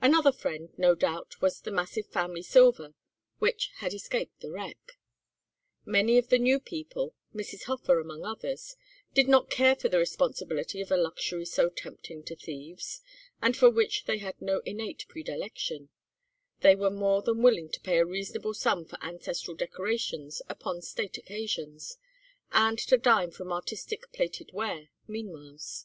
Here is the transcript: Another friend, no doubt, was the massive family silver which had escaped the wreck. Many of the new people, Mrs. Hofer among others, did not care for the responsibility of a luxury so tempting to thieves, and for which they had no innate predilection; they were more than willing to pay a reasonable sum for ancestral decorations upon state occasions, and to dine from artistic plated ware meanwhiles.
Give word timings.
Another 0.00 0.32
friend, 0.32 0.70
no 0.78 0.94
doubt, 0.94 1.42
was 1.42 1.60
the 1.60 1.70
massive 1.70 2.06
family 2.06 2.40
silver 2.42 2.94
which 3.40 3.70
had 3.80 3.92
escaped 3.92 4.40
the 4.40 4.50
wreck. 4.50 4.98
Many 5.84 6.16
of 6.16 6.30
the 6.30 6.38
new 6.38 6.58
people, 6.60 7.14
Mrs. 7.34 7.64
Hofer 7.64 8.00
among 8.00 8.24
others, 8.24 8.76
did 9.12 9.28
not 9.28 9.50
care 9.50 9.76
for 9.76 9.90
the 9.90 9.98
responsibility 9.98 10.80
of 10.80 10.90
a 10.90 10.96
luxury 10.96 11.44
so 11.44 11.68
tempting 11.68 12.22
to 12.22 12.34
thieves, 12.34 13.02
and 13.42 13.54
for 13.54 13.68
which 13.68 14.06
they 14.06 14.16
had 14.16 14.40
no 14.40 14.60
innate 14.60 15.04
predilection; 15.08 15.90
they 16.62 16.74
were 16.74 16.88
more 16.88 17.20
than 17.20 17.42
willing 17.42 17.68
to 17.72 17.80
pay 17.80 17.98
a 17.98 18.06
reasonable 18.06 18.54
sum 18.54 18.86
for 18.86 18.96
ancestral 19.04 19.54
decorations 19.54 20.40
upon 20.48 20.80
state 20.80 21.18
occasions, 21.18 21.98
and 22.50 22.78
to 22.78 22.96
dine 22.96 23.30
from 23.30 23.52
artistic 23.52 24.10
plated 24.10 24.52
ware 24.54 24.88
meanwhiles. 25.06 25.84